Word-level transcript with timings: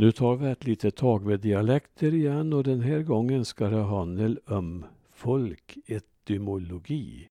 Nu 0.00 0.12
tar 0.12 0.36
vi 0.36 0.50
ett 0.50 0.64
litet 0.64 0.96
tag 0.96 1.26
med 1.26 1.40
dialekter 1.40 2.14
igen 2.14 2.52
och 2.52 2.64
den 2.64 2.80
här 2.80 3.02
gången 3.02 3.44
ska 3.44 3.68
det 3.68 3.82
handla 3.82 4.40
om 4.46 4.84
folketymologi. 5.12 7.28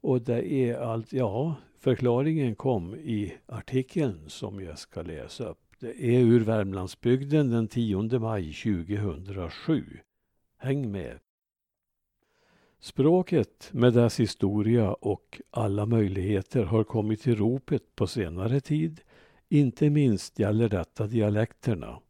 Och 0.00 0.22
det 0.22 0.52
är 0.52 0.78
allt, 0.78 1.12
ja, 1.12 1.54
förklaringen 1.78 2.54
kom 2.54 2.94
i 2.94 3.34
artikeln 3.46 4.20
som 4.26 4.60
jag 4.60 4.78
ska 4.78 5.02
läsa 5.02 5.44
upp. 5.44 5.58
Det 5.78 6.04
är 6.04 6.20
ur 6.20 6.40
Värmlandsbygden 6.40 7.50
den 7.50 7.68
10 7.68 8.18
maj 8.18 8.52
2007. 8.52 9.84
Häng 10.58 10.92
med! 10.92 11.18
Språket 12.80 13.68
med 13.72 13.92
dess 13.92 14.20
historia 14.20 14.92
och 14.92 15.40
alla 15.50 15.86
möjligheter 15.86 16.64
har 16.64 16.84
kommit 16.84 17.26
i 17.26 17.34
ropet 17.34 17.96
på 17.96 18.06
senare 18.06 18.60
tid. 18.60 19.00
Inte 19.52 19.90
minst 19.90 20.38
gäller 20.38 20.68
detta 20.68 21.06
dialekterna. 21.06 22.00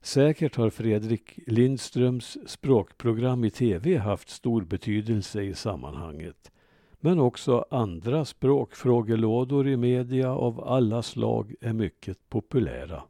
Säkert 0.00 0.56
har 0.56 0.70
Fredrik 0.70 1.38
Lindströms 1.46 2.38
språkprogram 2.46 3.44
i 3.44 3.50
tv 3.50 3.96
haft 3.96 4.28
stor 4.28 4.62
betydelse 4.62 5.42
i 5.42 5.54
sammanhanget. 5.54 6.52
Men 7.00 7.18
också 7.18 7.64
andra 7.70 8.24
språkfrågelådor 8.24 9.68
i 9.68 9.76
media 9.76 10.32
av 10.32 10.64
alla 10.64 11.02
slag 11.02 11.54
är 11.60 11.72
mycket 11.72 12.28
populära. 12.28 13.02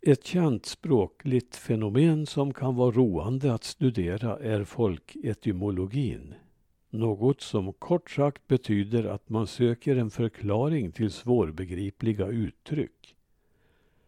Ett 0.00 0.24
känt 0.24 0.66
språkligt 0.66 1.56
fenomen 1.56 2.26
som 2.26 2.54
kan 2.54 2.76
vara 2.76 2.90
roande 2.90 3.54
att 3.54 3.64
studera 3.64 4.38
är 4.38 4.64
folketymologin. 4.64 6.34
Något 6.94 7.40
som 7.40 7.72
kort 7.72 8.10
sagt 8.10 8.48
betyder 8.48 9.04
att 9.04 9.28
man 9.28 9.46
söker 9.46 9.96
en 9.96 10.10
förklaring 10.10 10.92
till 10.92 11.10
svårbegripliga 11.10 12.26
uttryck. 12.26 13.16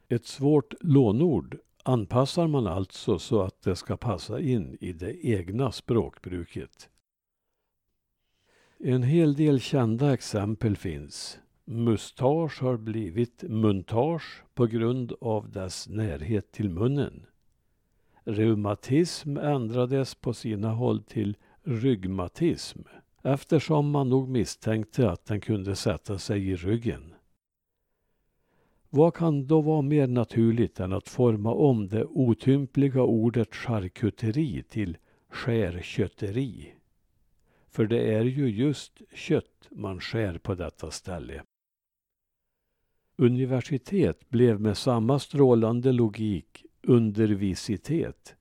Ett 0.09 0.27
svårt 0.27 0.75
lånord 0.81 1.59
anpassar 1.83 2.47
man 2.47 2.67
alltså 2.67 3.19
så 3.19 3.43
att 3.43 3.63
det 3.63 3.77
ska 3.77 3.97
passa 3.97 4.41
in 4.41 4.77
i 4.81 4.93
det 4.93 5.27
egna 5.27 5.73
språkbruket. 5.73 6.89
En 8.79 9.03
hel 9.03 9.35
del 9.35 9.61
kända 9.61 10.15
exempel 10.15 10.77
finns. 10.77 11.39
Mustasch 11.65 12.63
har 12.63 12.77
blivit 12.77 13.43
muntage 13.43 14.43
på 14.55 14.67
grund 14.67 15.13
av 15.21 15.51
dess 15.51 15.89
närhet 15.89 16.53
till 16.53 16.71
munnen. 16.71 17.27
Reumatism 18.25 19.37
ändrades 19.37 20.15
på 20.15 20.33
sina 20.33 20.73
håll 20.73 21.03
till 21.03 21.37
ryggmatism, 21.65 22.81
eftersom 23.23 23.91
man 23.91 24.09
nog 24.09 24.29
misstänkte 24.29 25.11
att 25.11 25.25
den 25.25 25.41
kunde 25.41 25.77
sätta 25.77 26.19
sig 26.19 26.49
i 26.49 26.57
ryggen. 26.57 27.15
Vad 28.91 29.15
kan 29.15 29.47
då 29.47 29.61
vara 29.61 29.83
mer 29.83 30.07
naturligt 30.07 30.81
än 30.81 30.93
att 30.93 31.09
forma 31.09 31.53
om 31.55 31.89
det 31.89 32.05
otympliga 32.05 33.03
ordet 33.03 33.55
charkuteri 33.55 34.63
till 34.63 34.97
skärkötteri? 35.29 36.75
För 37.71 37.87
det 37.87 38.15
är 38.15 38.25
ju 38.25 38.49
just 38.49 39.03
kött 39.15 39.69
man 39.71 40.01
skär 40.01 40.39
på 40.39 40.55
detta 40.55 40.91
ställe. 40.91 41.43
Universitet 43.17 44.29
blev 44.29 44.61
med 44.61 44.77
samma 44.77 45.19
strålande 45.19 45.93
logik 45.93 46.65
undervisitet 46.83 48.37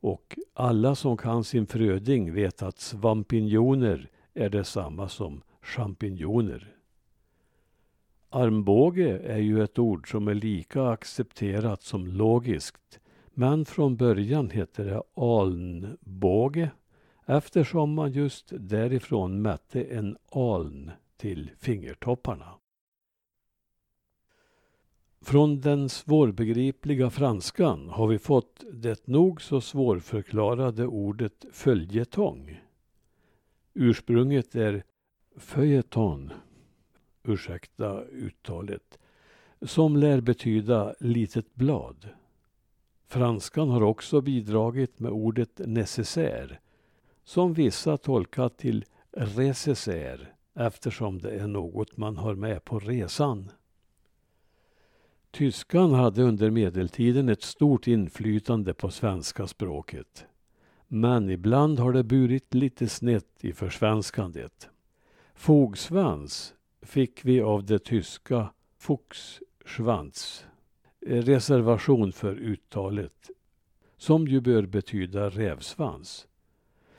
och 0.00 0.38
alla 0.54 0.94
som 0.94 1.16
kan 1.16 1.44
sin 1.44 1.66
fröding 1.66 2.34
vet 2.34 2.62
att 2.62 2.78
svampinjoner 2.78 4.10
är 4.34 4.48
detsamma 4.48 5.08
som 5.08 5.42
champinjoner. 5.62 6.72
Armbåge 8.30 9.18
är 9.18 9.38
ju 9.38 9.62
ett 9.62 9.78
ord 9.78 10.10
som 10.10 10.28
är 10.28 10.34
lika 10.34 10.88
accepterat 10.88 11.82
som 11.82 12.06
logiskt 12.06 13.00
men 13.34 13.64
från 13.64 13.96
början 13.96 14.50
hette 14.50 14.84
det 14.84 15.02
alnbåge 15.14 16.70
eftersom 17.26 17.94
man 17.94 18.12
just 18.12 18.52
därifrån 18.58 19.42
mätte 19.42 19.82
en 19.82 20.16
aln 20.30 20.90
till 21.16 21.50
fingertopparna. 21.58 22.54
Från 25.26 25.60
den 25.60 25.88
svårbegripliga 25.88 27.10
franskan 27.10 27.88
har 27.88 28.06
vi 28.06 28.18
fått 28.18 28.64
det 28.72 29.06
nog 29.06 29.42
så 29.42 29.60
svårförklarade 29.60 30.86
ordet 30.86 31.44
följetong. 31.52 32.60
Ursprunget 33.74 34.54
är 34.54 34.84
feuilleton, 35.36 36.32
ursäkta 37.22 38.02
uttalet, 38.04 38.98
som 39.62 39.96
lär 39.96 40.20
betyda 40.20 40.94
litet 41.00 41.54
blad. 41.54 42.08
Franskan 43.06 43.68
har 43.68 43.82
också 43.82 44.20
bidragit 44.20 45.00
med 45.00 45.10
ordet 45.10 45.58
necessär 45.58 46.60
som 47.24 47.52
vissa 47.52 47.96
tolkat 47.96 48.58
till 48.58 48.84
recessär, 49.12 50.34
eftersom 50.54 51.18
det 51.18 51.30
är 51.30 51.46
något 51.46 51.96
man 51.96 52.16
har 52.16 52.34
med 52.34 52.64
på 52.64 52.78
resan. 52.78 53.50
Tyskan 55.36 55.92
hade 55.92 56.22
under 56.22 56.50
medeltiden 56.50 57.28
ett 57.28 57.42
stort 57.42 57.86
inflytande 57.86 58.74
på 58.74 58.90
svenska 58.90 59.46
språket. 59.46 60.26
Men 60.88 61.30
ibland 61.30 61.78
har 61.78 61.92
det 61.92 62.04
burit 62.04 62.54
lite 62.54 62.88
snett 62.88 63.44
i 63.44 63.52
försvenskandet. 63.52 64.68
Fogsvans 65.34 66.54
fick 66.82 67.24
vi 67.24 67.40
av 67.40 67.64
det 67.64 67.78
tyska 67.78 68.52
Fuchsschwanz. 68.78 70.44
Reservation 71.06 72.12
för 72.12 72.36
uttalet. 72.36 73.30
Som 73.96 74.28
ju 74.28 74.40
bör 74.40 74.62
betyda 74.66 75.30
rävsvans. 75.30 76.26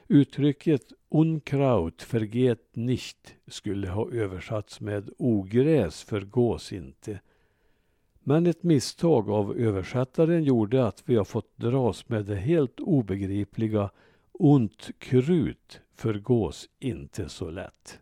Uttrycket 0.07 0.93
Unkraut 1.09 2.13
vergeht 2.13 2.75
nicht 2.75 3.35
skulle 3.47 3.89
ha 3.89 4.11
översatts 4.11 4.81
med 4.81 5.09
ogräs 5.17 6.03
förgås 6.03 6.73
inte 6.73 7.19
men 8.27 8.47
ett 8.47 8.63
misstag 8.63 9.29
av 9.29 9.57
översättaren 9.57 10.43
gjorde 10.43 10.85
att 10.87 11.03
vi 11.05 11.15
har 11.15 11.23
fått 11.23 11.57
dras 11.57 12.09
med 12.09 12.25
det 12.25 12.35
helt 12.35 12.79
obegripliga 12.79 13.89
ont 14.31 14.89
krut 14.99 15.81
förgås 15.93 16.69
inte 16.79 17.29
så 17.29 17.49
lätt. 17.49 17.99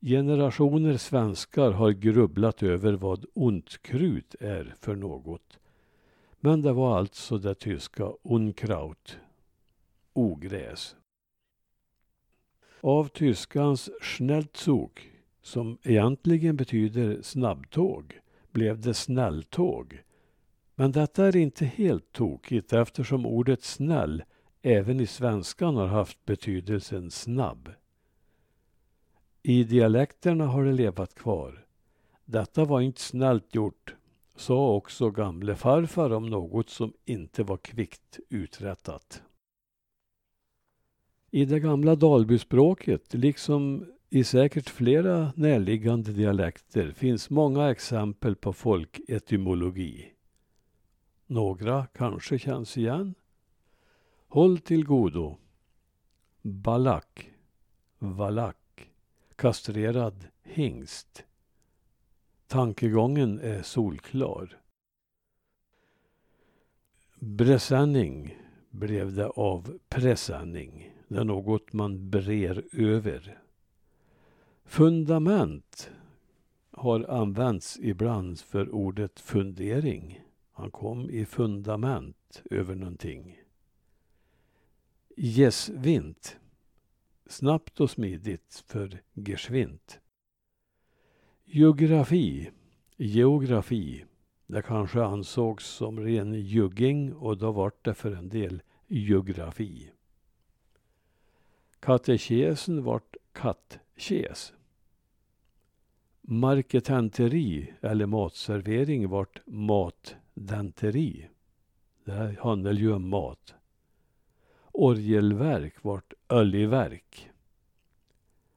Generationer 0.00 0.96
svenskar 0.96 1.70
har 1.70 1.90
grubblat 1.90 2.62
över 2.62 2.92
vad 2.92 3.26
ont 3.34 3.82
krut 3.82 4.34
är 4.40 4.74
för 4.80 4.94
något. 4.94 5.58
Men 6.40 6.62
det 6.62 6.72
var 6.72 6.98
alltså 6.98 7.38
det 7.38 7.54
tyska 7.54 8.12
Unkraut, 8.22 9.18
ogräs. 10.12 10.96
Av 12.80 13.08
tyskans 13.08 13.90
Schnellzug, 14.00 15.12
som 15.42 15.78
egentligen 15.82 16.56
betyder 16.56 17.22
snabbtåg, 17.22 18.20
blev 18.54 18.80
det 18.80 18.94
snälltåg. 18.94 20.02
Men 20.74 20.92
detta 20.92 21.26
är 21.26 21.36
inte 21.36 21.64
helt 21.64 22.12
tokigt 22.12 22.72
eftersom 22.72 23.26
ordet 23.26 23.62
snäll 23.62 24.24
även 24.62 25.00
i 25.00 25.06
svenskan 25.06 25.76
har 25.76 25.86
haft 25.86 26.24
betydelsen 26.24 27.10
snabb. 27.10 27.70
I 29.42 29.64
dialekterna 29.64 30.46
har 30.46 30.64
det 30.64 30.72
levat 30.72 31.14
kvar. 31.14 31.66
Detta 32.24 32.64
var 32.64 32.80
inte 32.80 33.00
snällt 33.00 33.54
gjort, 33.54 33.94
sa 34.36 34.74
också 34.74 35.10
gamle 35.10 35.56
farfar 35.56 36.12
om 36.12 36.26
något 36.26 36.70
som 36.70 36.92
inte 37.04 37.42
var 37.42 37.56
kvickt 37.56 38.18
uträttat. 38.28 39.22
I 41.30 41.44
det 41.44 41.60
gamla 41.60 41.94
Dalbyspråket, 41.94 43.14
liksom 43.14 43.86
i 44.14 44.24
säkert 44.24 44.70
flera 44.70 45.32
närliggande 45.36 46.12
dialekter 46.12 46.90
finns 46.90 47.30
många 47.30 47.70
exempel 47.70 48.36
på 48.36 48.52
folketymologi. 48.52 50.12
Några 51.26 51.86
kanske 51.86 52.38
känns 52.38 52.76
igen. 52.76 53.14
Håll 54.28 54.58
till 54.58 54.84
godo. 54.84 55.36
Balack, 56.42 57.30
valack, 57.98 58.90
kastrerad 59.36 60.26
hingst. 60.42 61.24
Tankegången 62.46 63.40
är 63.40 63.62
solklar. 63.62 64.60
Presenning 67.38 68.38
blev 68.70 69.14
det 69.14 69.26
av 69.28 69.78
presenning. 69.88 70.94
Det 71.08 71.18
är 71.18 71.24
något 71.24 71.72
man 71.72 72.10
brer 72.10 72.64
över. 72.72 73.43
Fundament 74.64 75.90
har 76.70 77.04
använts 77.10 77.78
ibland 77.82 78.40
för 78.40 78.74
ordet 78.74 79.20
fundering. 79.20 80.20
Han 80.52 80.70
kom 80.70 81.10
i 81.10 81.26
fundament 81.26 82.42
över 82.50 82.74
någonting. 82.74 83.40
Gässvint. 85.16 86.36
Snabbt 87.26 87.80
och 87.80 87.90
smidigt 87.90 88.64
för 88.66 89.00
geschwint. 89.12 90.00
Geografi. 91.44 92.50
Geografi. 92.96 94.04
Det 94.46 94.62
kanske 94.62 95.04
ansågs 95.04 95.66
som 95.66 96.00
ren 96.00 96.34
jugging 96.34 97.14
och 97.14 97.38
då 97.38 97.52
vart 97.52 97.84
det 97.84 97.94
för 97.94 98.12
en 98.12 98.28
del 98.28 98.62
geografi. 98.86 99.90
Katekesen 101.80 102.84
vart 102.84 103.16
kattkes. 103.94 104.52
Marketenteri 106.22 107.74
eller 107.80 108.06
matservering 108.06 109.08
vart 109.08 109.40
matdenteri. 109.46 111.28
Det 112.04 112.36
handlar 112.40 112.72
ju 112.72 112.92
om 112.92 113.08
mat. 113.08 113.54
Orgelverk 114.72 115.84
vart 115.84 116.12
öljeverk. 116.28 117.30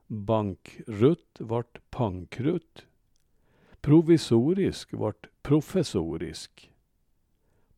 Bankrutt 0.07 1.39
vart 1.39 1.89
pankrutt. 1.89 2.85
Provisorisk 3.81 4.93
vart 4.93 5.27
professorisk. 5.41 6.71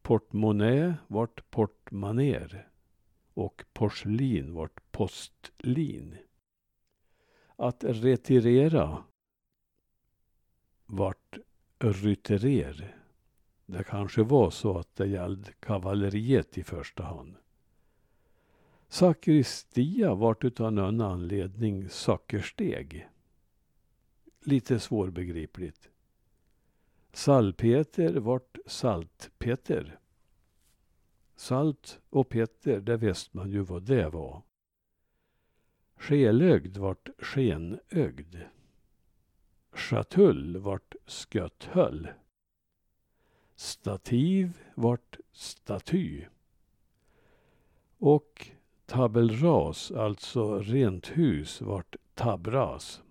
Portmonnä 0.02 0.98
vart 1.08 1.52
portmaner. 1.52 2.68
Och 3.34 3.64
porslin 3.74 4.54
vart 4.54 4.92
postlin. 4.92 6.18
Att 7.62 7.84
retirera 7.84 9.04
vart 10.86 11.38
rytterer. 11.80 12.96
Det 13.66 13.84
kanske 13.84 14.24
var 14.24 14.50
så 14.50 14.78
att 14.78 14.96
det 14.96 15.08
gällde 15.08 15.52
kavalleriet 15.60 16.58
i 16.58 16.64
första 16.64 17.04
hand. 17.04 17.36
Sakristia 18.88 20.14
vart 20.16 20.44
utav 20.44 20.74
någon 20.74 21.02
anledning 21.02 21.90
sockersteg. 21.90 23.10
Lite 24.44 24.80
svårbegripligt. 24.80 25.90
Salpeter 27.12 28.14
vart 28.14 28.58
saltpeter. 28.66 30.00
Salt 31.36 32.00
och 32.10 32.30
peter, 32.30 32.82
det 32.82 32.98
visste 32.98 33.38
man 33.38 33.52
ju 33.52 33.60
vad 33.60 33.84
det 33.84 34.10
var. 34.10 34.42
Skelögd 36.00 36.78
vart 36.78 37.10
skenögd. 37.20 38.36
Schatull 39.72 40.58
vart 40.58 40.96
skötthöll. 41.06 42.08
Stativ 43.56 44.58
vart 44.76 45.18
staty. 45.32 46.26
Och 47.98 48.52
tabelras, 48.86 49.92
alltså 49.92 50.60
rent 50.60 51.08
hus, 51.08 51.62
vart 51.62 51.96
tabras. 52.14 53.02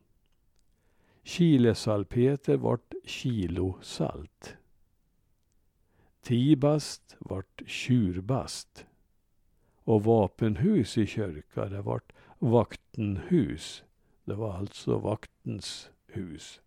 Kilesalpeter 1.22 2.56
vart 2.56 2.94
kilosalt. 3.04 4.56
Tibast 6.20 7.16
vart 7.18 7.62
tjurbast. 7.66 8.86
Och 9.76 10.04
vapenhus 10.04 10.98
i 10.98 11.06
kyrka, 11.06 11.64
det 11.64 11.82
vart 11.82 12.12
vaktenhus. 12.38 13.82
Det 14.24 14.34
var 14.34 14.52
alltså 14.52 14.98
vaktens 14.98 15.90
hus. 16.06 16.60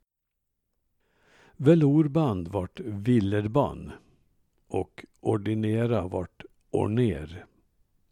Velorband 1.58 2.48
vart 2.48 2.80
villerband 2.80 3.92
och 4.68 5.06
ordinera 5.20 6.08
vart 6.08 6.44
orner. 6.72 7.46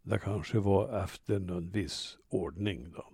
Det 0.02 0.20
kanske 0.20 0.60
var 0.60 1.04
efter 1.04 1.40
någon 1.40 1.70
viss 1.70 2.18
ordning 2.30 2.92
då. 2.96 3.06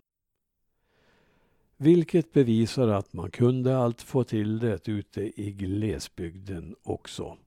Vilket 1.77 2.33
bevisar 2.33 2.87
att 2.87 3.13
man 3.13 3.31
kunde 3.31 3.77
allt 3.77 4.01
få 4.01 4.23
till 4.23 4.59
det 4.59 4.87
ute 4.89 5.41
i 5.41 5.51
glesbygden 5.51 6.75
också. 6.83 7.37